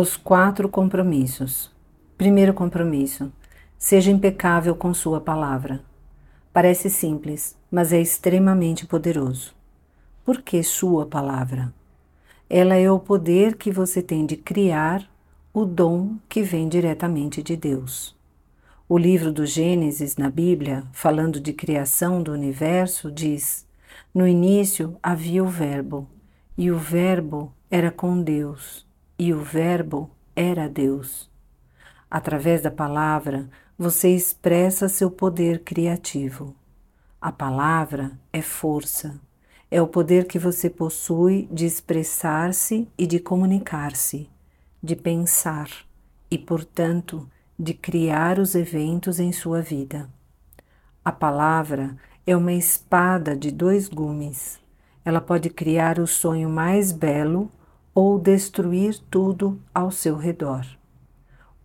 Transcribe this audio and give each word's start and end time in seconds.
Os 0.00 0.16
quatro 0.16 0.66
compromissos. 0.66 1.70
Primeiro 2.16 2.54
compromisso: 2.54 3.30
seja 3.76 4.10
impecável 4.10 4.74
com 4.74 4.94
Sua 4.94 5.20
palavra. 5.20 5.82
Parece 6.54 6.88
simples, 6.88 7.54
mas 7.70 7.92
é 7.92 8.00
extremamente 8.00 8.86
poderoso. 8.86 9.54
Por 10.24 10.40
que 10.40 10.62
Sua 10.62 11.04
palavra? 11.04 11.70
Ela 12.48 12.76
é 12.76 12.90
o 12.90 12.98
poder 12.98 13.56
que 13.56 13.70
você 13.70 14.00
tem 14.00 14.24
de 14.24 14.38
criar 14.38 15.06
o 15.52 15.66
dom 15.66 16.16
que 16.30 16.42
vem 16.42 16.66
diretamente 16.66 17.42
de 17.42 17.54
Deus. 17.54 18.16
O 18.88 18.96
livro 18.96 19.30
do 19.30 19.44
Gênesis 19.44 20.16
na 20.16 20.30
Bíblia, 20.30 20.82
falando 20.94 21.38
de 21.38 21.52
criação 21.52 22.22
do 22.22 22.32
universo, 22.32 23.12
diz: 23.12 23.66
No 24.14 24.26
início 24.26 24.96
havia 25.02 25.44
o 25.44 25.46
Verbo, 25.46 26.08
e 26.56 26.70
o 26.70 26.78
Verbo 26.78 27.52
era 27.70 27.90
com 27.90 28.22
Deus, 28.22 28.88
e 29.20 29.34
o 29.34 29.40
Verbo 29.40 30.10
era 30.34 30.66
Deus. 30.66 31.30
Através 32.10 32.62
da 32.62 32.70
palavra, 32.70 33.50
você 33.78 34.08
expressa 34.08 34.88
seu 34.88 35.10
poder 35.10 35.62
criativo. 35.62 36.56
A 37.20 37.30
palavra 37.30 38.12
é 38.32 38.40
força, 38.40 39.20
é 39.70 39.82
o 39.82 39.86
poder 39.86 40.26
que 40.26 40.38
você 40.38 40.70
possui 40.70 41.46
de 41.52 41.66
expressar-se 41.66 42.88
e 42.96 43.06
de 43.06 43.20
comunicar-se, 43.20 44.26
de 44.82 44.96
pensar 44.96 45.68
e, 46.30 46.38
portanto, 46.38 47.28
de 47.58 47.74
criar 47.74 48.38
os 48.38 48.54
eventos 48.54 49.20
em 49.20 49.32
sua 49.32 49.60
vida. 49.60 50.08
A 51.04 51.12
palavra 51.12 51.94
é 52.26 52.34
uma 52.34 52.54
espada 52.54 53.36
de 53.36 53.50
dois 53.50 53.86
gumes. 53.86 54.58
Ela 55.04 55.20
pode 55.20 55.50
criar 55.50 55.98
o 55.98 56.06
sonho 56.06 56.48
mais 56.48 56.90
belo 56.90 57.50
ou 57.94 58.18
destruir 58.18 58.98
tudo 59.10 59.60
ao 59.74 59.90
seu 59.90 60.16
redor. 60.16 60.66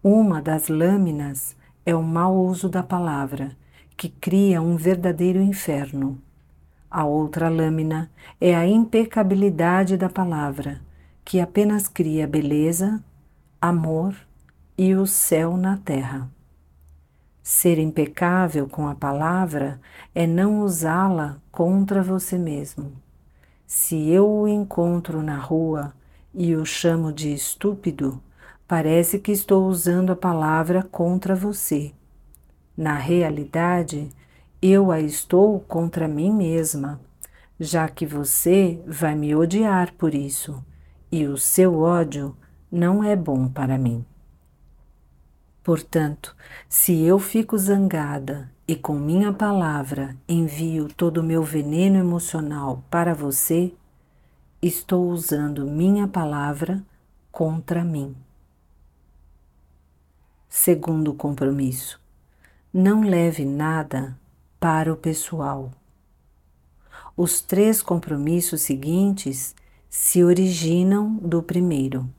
Uma 0.03 0.41
das 0.41 0.67
lâminas 0.67 1.55
é 1.85 1.95
o 1.95 2.03
mau 2.03 2.35
uso 2.35 2.69
da 2.69 2.83
palavra, 2.83 3.55
que 3.97 4.09
cria 4.09 4.61
um 4.61 4.75
verdadeiro 4.75 5.41
inferno. 5.41 6.21
A 6.89 7.05
outra 7.05 7.49
lâmina 7.49 8.09
é 8.39 8.55
a 8.55 8.67
impecabilidade 8.67 9.97
da 9.97 10.09
palavra, 10.09 10.81
que 11.23 11.39
apenas 11.39 11.87
cria 11.87 12.27
beleza, 12.27 13.03
amor 13.61 14.15
e 14.77 14.93
o 14.95 15.07
céu 15.07 15.57
na 15.57 15.77
terra. 15.77 16.29
Ser 17.41 17.79
impecável 17.79 18.67
com 18.67 18.87
a 18.87 18.95
palavra 18.95 19.79
é 20.13 20.25
não 20.25 20.61
usá-la 20.61 21.37
contra 21.51 22.01
você 22.01 22.37
mesmo. 22.37 22.91
Se 23.67 24.09
eu 24.09 24.29
o 24.29 24.47
encontro 24.47 25.21
na 25.21 25.37
rua 25.37 25.93
e 26.35 26.55
o 26.55 26.65
chamo 26.65 27.13
de 27.13 27.33
estúpido, 27.33 28.21
parece 28.67 29.19
que 29.19 29.31
estou 29.31 29.67
usando 29.67 30.11
a 30.11 30.15
palavra 30.15 30.83
contra 30.83 31.33
você. 31.35 31.93
Na 32.75 32.95
realidade, 32.95 34.09
eu 34.61 34.91
a 34.91 34.99
estou 34.99 35.59
contra 35.61 36.07
mim 36.07 36.33
mesma, 36.33 36.99
já 37.59 37.87
que 37.87 38.05
você 38.05 38.81
vai 38.85 39.15
me 39.15 39.33
odiar 39.33 39.93
por 39.93 40.13
isso, 40.13 40.63
e 41.11 41.25
o 41.25 41.37
seu 41.37 41.79
ódio 41.79 42.35
não 42.71 43.03
é 43.03 43.15
bom 43.15 43.47
para 43.47 43.77
mim. 43.77 44.05
Portanto, 45.63 46.35
se 46.67 47.01
eu 47.01 47.17
fico 47.17 47.57
zangada 47.57 48.51
e 48.67 48.75
com 48.75 48.93
minha 48.93 49.31
palavra 49.31 50.15
envio 50.27 50.87
todo 50.87 51.19
o 51.19 51.23
meu 51.23 51.41
veneno 51.41 51.97
emocional 51.97 52.83
para 52.89 53.13
você, 53.13 53.73
estou 54.67 55.11
usando 55.11 55.67
minha 55.67 56.07
palavra 56.07 56.83
contra 57.31 57.83
mim. 57.83 58.15
Segundo 60.49 61.13
compromisso: 61.13 62.01
não 62.73 63.01
leve 63.01 63.45
nada 63.45 64.17
para 64.59 64.91
o 64.91 64.97
pessoal. 64.97 65.71
Os 67.15 67.41
três 67.41 67.83
compromissos 67.83 68.63
seguintes 68.63 69.55
se 69.87 70.23
originam 70.23 71.13
do 71.17 71.43
primeiro. 71.43 72.09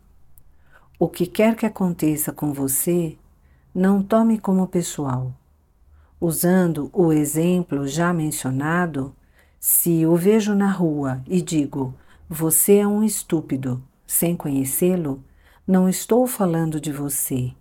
O 1.01 1.09
que 1.09 1.27
quer 1.27 1.57
que 1.57 1.67
aconteça 1.67 2.33
com 2.33 2.53
você 2.53 3.19
não 3.75 4.05
tome 4.05 4.39
como 4.39 4.69
pessoal. 4.69 5.35
Usando 6.21 6.91
o 6.93 7.13
exemplo 7.13 7.89
já 7.89 8.13
mencionado, 8.13 9.13
se 9.59 10.07
o 10.07 10.15
vejo 10.15 10.55
na 10.55 10.71
rua 10.71 11.21
e 11.27 11.43
digo, 11.43 11.93
você 12.29 12.79
é 12.79 12.87
um 12.87 13.05
estúpido, 13.05 13.81
sem 14.05 14.35
conhecê-lo, 14.35 15.23
não 15.65 15.89
estou 15.89 16.27
falando 16.27 16.81
de 16.81 16.91
você, 16.91 17.53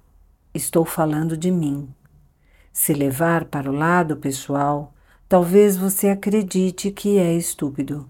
estou 0.55 0.83
falando 0.83 1.37
de 1.37 1.51
mim. 1.51 1.87
Se 2.73 2.91
levar 2.91 3.45
para 3.45 3.69
o 3.69 3.73
lado 3.73 4.17
pessoal, 4.17 4.91
talvez 5.29 5.77
você 5.77 6.09
acredite 6.09 6.89
que 6.89 7.19
é 7.19 7.31
estúpido. 7.33 8.09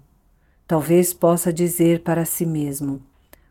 Talvez 0.66 1.14
possa 1.14 1.52
dizer 1.52 2.04
para 2.04 2.24
si 2.24 2.46
mesmo: 2.46 3.02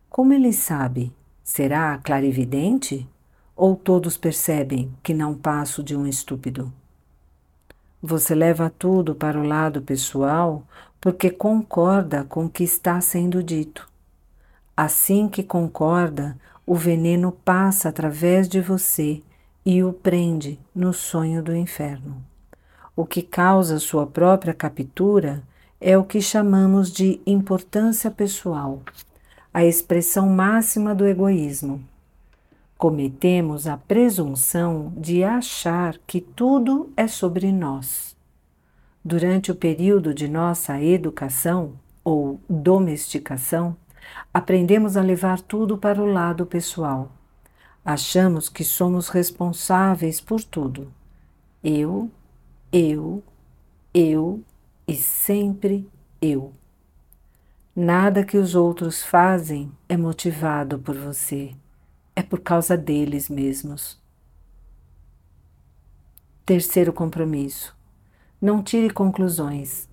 Como 0.09 0.33
ele 0.33 0.53
sabe? 0.53 1.13
Será 1.43 1.99
clarividente? 1.99 3.07
Ou 3.55 3.77
todos 3.77 4.17
percebem 4.17 4.91
que 5.03 5.13
não 5.13 5.35
passo 5.35 5.83
de 5.83 5.95
um 5.95 6.07
estúpido? 6.07 6.73
Você 8.03 8.35
leva 8.35 8.69
tudo 8.71 9.15
para 9.15 9.39
o 9.39 9.47
lado 9.47 9.81
pessoal 9.81 10.67
porque 11.05 11.29
concorda 11.29 12.25
com 12.25 12.47
o 12.47 12.49
que 12.49 12.65
está 12.65 12.99
sendo 12.99 13.43
dito. 13.43 13.87
Assim 14.75 15.29
que 15.29 15.43
concorda, 15.43 16.35
o 16.65 16.75
veneno 16.75 17.31
passa 17.31 17.91
através 17.91 18.49
de 18.49 18.59
você 18.59 19.21
e 19.67 19.85
o 19.85 19.93
prende 19.93 20.59
no 20.75 20.95
sonho 20.95 21.43
do 21.43 21.55
inferno. 21.55 22.25
O 22.97 23.05
que 23.05 23.21
causa 23.21 23.79
sua 23.79 24.07
própria 24.07 24.55
captura 24.55 25.43
é 25.79 25.99
o 25.99 26.05
que 26.05 26.23
chamamos 26.23 26.91
de 26.91 27.21
importância 27.27 28.11
pessoal, 28.11 28.81
a 29.53 29.63
expressão 29.63 30.31
máxima 30.31 30.95
do 30.95 31.07
egoísmo 31.07 31.85
cometemos 32.79 33.67
a 33.67 33.77
presunção 33.77 34.93
de 34.97 35.23
achar 35.23 35.97
que 36.07 36.21
tudo 36.21 36.93
é 36.97 37.07
sobre 37.07 37.53
nós. 37.53 38.14
Durante 39.05 39.51
o 39.53 39.55
período 39.55 40.15
de 40.15 40.27
nossa 40.29 40.81
educação 40.81 41.75
ou 42.03 42.41
domesticação, 42.49 43.77
aprendemos 44.33 44.97
a 44.97 45.03
levar 45.03 45.41
tudo 45.41 45.77
para 45.77 46.01
o 46.01 46.07
lado 46.07 46.47
pessoal. 46.47 47.13
Achamos 47.85 48.49
que 48.49 48.65
somos 48.65 49.09
responsáveis 49.09 50.21
por 50.21 50.43
tudo. 50.43 50.91
Eu, 51.63 52.11
eu, 52.73 53.23
eu 53.93 54.43
e 54.89 54.95
sempre 54.95 55.87
eu. 56.21 56.53
Nada 57.77 58.25
que 58.25 58.39
os 58.39 58.55
outros 58.55 59.03
fazem 59.03 59.71
é 59.89 59.97
motivado 59.97 60.79
por 60.79 60.97
você 60.97 61.55
é 62.17 62.23
por 62.23 62.41
causa 62.41 62.77
deles 62.77 63.29
mesmos. 63.29 64.01
Terceiro 66.47 66.93
compromisso: 66.93 67.75
não 68.45 68.63
tire 68.63 68.91
conclusões. 68.91 69.89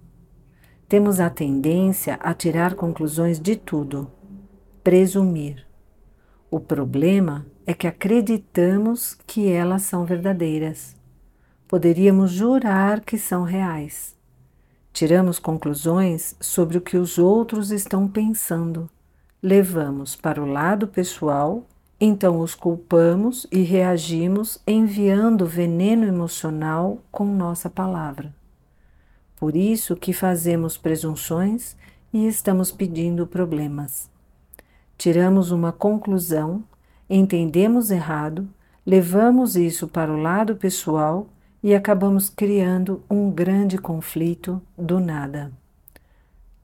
Temos 0.89 1.21
a 1.21 1.30
tendência 1.30 2.15
a 2.15 2.33
tirar 2.33 2.75
conclusões 2.75 3.39
de 3.39 3.56
tudo, 3.56 4.12
presumir. 4.83 5.65
O 6.50 6.59
problema 6.59 7.45
é 7.65 7.74
que 7.74 7.88
acreditamos 7.88 9.18
que 9.25 9.50
elas 9.50 9.83
são 9.83 10.03
verdadeiras. 10.03 10.98
Poderíamos 11.65 12.31
jurar 12.31 13.00
que 13.00 13.18
são 13.18 13.44
reais. 13.44 14.18
Tiramos 14.92 15.39
conclusões 15.39 16.36
sobre 16.42 16.77
o 16.77 16.81
que 16.81 16.98
os 16.98 17.18
outros 17.18 17.71
estão 17.71 18.06
pensando. 18.06 18.89
Levamos 19.42 20.13
para 20.13 20.44
o 20.44 20.45
lado 20.45 20.89
pessoal 20.89 21.65
então 22.03 22.39
os 22.39 22.53
culpamos 22.53 23.45
e 23.51 23.62
reagimos 23.62 24.59
enviando 24.68 25.45
veneno 25.45 26.03
emocional 26.03 26.98
com 27.12 27.24
nossa 27.24 27.69
palavra. 27.69 28.40
Por 29.41 29.55
isso 29.55 29.95
que 29.95 30.13
fazemos 30.13 30.77
presunções 30.77 31.75
e 32.13 32.27
estamos 32.27 32.71
pedindo 32.71 33.25
problemas. 33.25 34.07
Tiramos 34.99 35.49
uma 35.49 35.71
conclusão, 35.71 36.63
entendemos 37.09 37.89
errado, 37.89 38.47
levamos 38.85 39.55
isso 39.55 39.88
para 39.88 40.13
o 40.13 40.21
lado 40.21 40.55
pessoal 40.55 41.27
e 41.63 41.73
acabamos 41.73 42.29
criando 42.29 43.01
um 43.09 43.31
grande 43.31 43.79
conflito 43.79 44.61
do 44.77 44.99
nada. 44.99 45.51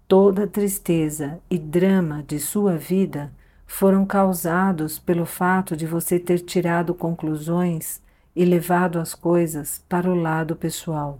Toda 0.07 0.45
tristeza 0.45 1.39
e 1.49 1.57
drama 1.57 2.23
de 2.27 2.39
sua 2.39 2.77
vida 2.77 3.33
foram 3.65 4.05
causados 4.05 4.99
pelo 4.99 5.25
fato 5.25 5.75
de 5.75 5.87
você 5.87 6.19
ter 6.19 6.41
tirado 6.41 6.93
conclusões 6.93 8.03
e 8.35 8.45
levado 8.45 8.99
as 8.99 9.15
coisas 9.15 9.83
para 9.89 10.07
o 10.07 10.13
lado 10.13 10.55
pessoal. 10.55 11.17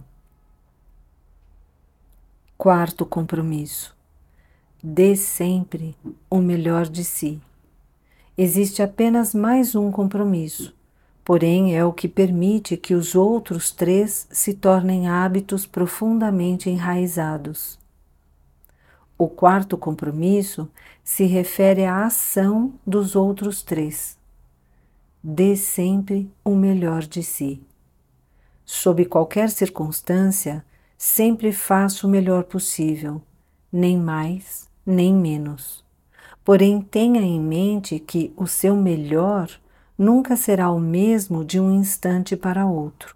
Quarto 2.58 3.06
compromisso: 3.06 3.96
dê 4.82 5.14
sempre 5.14 5.94
o 6.28 6.38
melhor 6.38 6.88
de 6.88 7.04
si. 7.04 7.40
existe 8.36 8.82
apenas 8.82 9.32
mais 9.32 9.76
um 9.76 9.92
compromisso, 9.92 10.74
porém 11.24 11.76
é 11.76 11.84
o 11.84 11.92
que 11.92 12.08
permite 12.08 12.76
que 12.76 12.94
os 12.94 13.14
outros 13.14 13.70
três 13.70 14.26
se 14.32 14.54
tornem 14.54 15.06
hábitos 15.06 15.66
profundamente 15.66 16.68
enraizados. 16.68 17.78
O 19.16 19.28
quarto 19.28 19.78
compromisso 19.78 20.68
se 21.04 21.26
refere 21.26 21.84
à 21.84 22.06
ação 22.06 22.74
dos 22.84 23.14
outros 23.14 23.62
três. 23.62 24.18
Dê 25.22 25.54
sempre 25.54 26.28
o 26.44 26.56
melhor 26.56 27.02
de 27.02 27.22
si. 27.22 27.62
Sob 28.64 29.04
qualquer 29.04 29.48
circunstância, 29.48 30.64
sempre 30.98 31.52
faça 31.52 32.06
o 32.06 32.10
melhor 32.10 32.44
possível, 32.44 33.22
nem 33.72 33.96
mais 33.96 34.68
nem 34.88 35.14
menos. 35.14 35.84
Porém, 36.42 36.80
tenha 36.80 37.20
em 37.20 37.38
mente 37.38 37.98
que 37.98 38.32
o 38.34 38.46
seu 38.46 38.74
melhor 38.74 39.50
nunca 39.98 40.34
será 40.34 40.70
o 40.70 40.80
mesmo 40.80 41.44
de 41.44 41.60
um 41.60 41.70
instante 41.70 42.34
para 42.34 42.64
outro. 42.64 43.14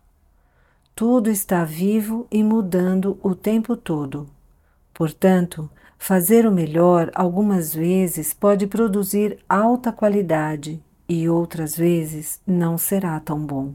Tudo 0.94 1.30
está 1.30 1.64
vivo 1.64 2.26
e 2.30 2.44
mudando 2.44 3.18
o 3.22 3.34
tempo 3.34 3.74
todo. 3.74 4.28
Portanto, 4.92 5.70
fazer 5.98 6.46
o 6.46 6.52
melhor 6.52 7.10
algumas 7.14 7.74
vezes 7.74 8.34
pode 8.34 8.66
produzir 8.66 9.38
alta 9.48 9.90
qualidade 9.90 10.82
e 11.08 11.26
outras 11.26 11.74
vezes 11.74 12.38
não 12.46 12.76
será 12.76 13.18
tão 13.18 13.40
bom. 13.40 13.72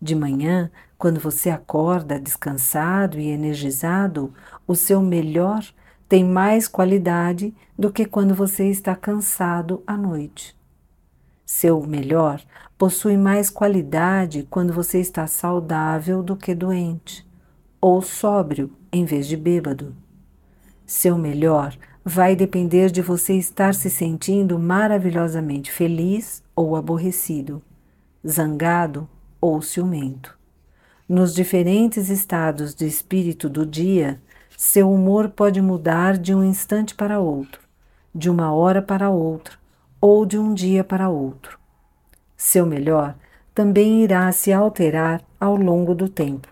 De 0.00 0.14
manhã, 0.14 0.70
quando 1.02 1.18
você 1.18 1.50
acorda 1.50 2.20
descansado 2.20 3.18
e 3.18 3.26
energizado, 3.26 4.32
o 4.68 4.76
seu 4.76 5.02
melhor 5.02 5.64
tem 6.08 6.24
mais 6.24 6.68
qualidade 6.68 7.52
do 7.76 7.90
que 7.90 8.04
quando 8.04 8.36
você 8.36 8.70
está 8.70 8.94
cansado 8.94 9.82
à 9.84 9.96
noite. 9.96 10.56
Seu 11.44 11.84
melhor 11.84 12.40
possui 12.78 13.16
mais 13.16 13.50
qualidade 13.50 14.46
quando 14.48 14.72
você 14.72 15.00
está 15.00 15.26
saudável 15.26 16.22
do 16.22 16.36
que 16.36 16.54
doente, 16.54 17.28
ou 17.80 18.00
sóbrio 18.00 18.70
em 18.92 19.04
vez 19.04 19.26
de 19.26 19.36
bêbado. 19.36 19.96
Seu 20.86 21.18
melhor 21.18 21.76
vai 22.04 22.36
depender 22.36 22.92
de 22.92 23.02
você 23.02 23.34
estar 23.34 23.74
se 23.74 23.90
sentindo 23.90 24.56
maravilhosamente 24.56 25.72
feliz 25.72 26.44
ou 26.54 26.76
aborrecido, 26.76 27.60
zangado 28.24 29.08
ou 29.40 29.60
ciumento. 29.60 30.40
Nos 31.12 31.34
diferentes 31.34 32.08
estados 32.08 32.74
de 32.74 32.86
espírito 32.86 33.46
do 33.46 33.66
dia, 33.66 34.18
seu 34.56 34.90
humor 34.90 35.28
pode 35.28 35.60
mudar 35.60 36.16
de 36.16 36.34
um 36.34 36.42
instante 36.42 36.94
para 36.94 37.20
outro, 37.20 37.60
de 38.14 38.30
uma 38.30 38.50
hora 38.54 38.80
para 38.80 39.10
outra 39.10 39.56
ou 40.00 40.24
de 40.24 40.38
um 40.38 40.54
dia 40.54 40.82
para 40.82 41.10
outro. 41.10 41.58
Seu 42.34 42.64
melhor 42.64 43.14
também 43.54 44.02
irá 44.02 44.32
se 44.32 44.54
alterar 44.54 45.22
ao 45.38 45.54
longo 45.54 45.94
do 45.94 46.08
tempo. 46.08 46.48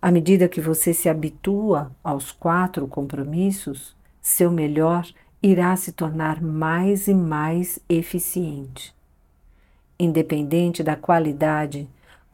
À 0.00 0.10
medida 0.10 0.48
que 0.48 0.58
você 0.58 0.94
se 0.94 1.06
habitua 1.06 1.92
aos 2.02 2.32
quatro 2.32 2.88
compromissos, 2.88 3.94
seu 4.22 4.50
melhor 4.50 5.06
irá 5.42 5.76
se 5.76 5.92
tornar 5.92 6.40
mais 6.40 7.08
e 7.08 7.14
mais 7.14 7.78
eficiente. 7.90 8.94
Independente 10.00 10.82
da 10.82 10.96
qualidade, 10.96 11.86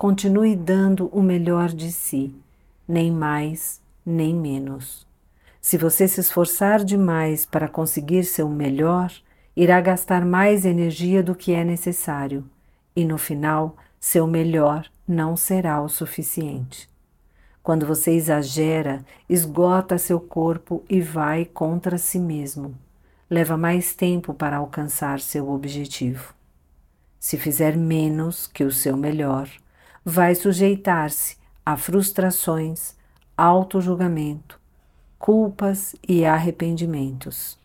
continue 0.02 0.56
dando 0.56 1.06
o 1.12 1.22
melhor 1.22 1.68
de 1.68 1.92
si, 1.92 2.34
nem 2.88 3.08
mais 3.08 3.80
nem 4.04 4.34
menos. 4.34 5.06
Se 5.60 5.78
você 5.78 6.08
se 6.08 6.20
esforçar 6.20 6.82
demais 6.82 7.46
para 7.46 7.68
conseguir 7.68 8.24
seu 8.24 8.48
melhor, 8.48 9.12
irá 9.54 9.80
gastar 9.80 10.24
mais 10.24 10.64
energia 10.64 11.22
do 11.22 11.36
que 11.36 11.52
é 11.52 11.62
necessário 11.62 12.44
e 12.96 13.04
no 13.04 13.16
final 13.16 13.76
seu 14.00 14.26
melhor 14.26 14.90
não 15.06 15.36
será 15.36 15.80
o 15.80 15.88
suficiente. 15.88 16.90
Quando 17.62 17.86
você 17.86 18.10
exagera, 18.10 19.04
esgota 19.28 19.98
seu 19.98 20.18
corpo 20.18 20.82
e 20.90 21.00
vai 21.00 21.44
contra 21.44 21.96
si 21.96 22.18
mesmo. 22.18 22.74
Leva 23.30 23.56
mais 23.56 23.94
tempo 23.94 24.34
para 24.34 24.56
alcançar 24.56 25.20
seu 25.20 25.48
objetivo. 25.48 26.34
Se 27.20 27.38
fizer 27.38 27.76
menos 27.76 28.48
que 28.48 28.64
o 28.64 28.72
seu 28.72 28.96
melhor, 28.96 29.48
vai 30.04 30.34
sujeitar-se 30.34 31.36
a 31.64 31.76
frustrações, 31.76 32.96
auto-julgamento, 33.36 34.60
culpas 35.18 35.94
e 36.06 36.24
arrependimentos. 36.24 37.58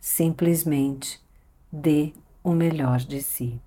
Simplesmente 0.00 1.20
dê 1.70 2.12
o 2.42 2.52
melhor 2.52 2.98
de 2.98 3.22
si. 3.22 3.60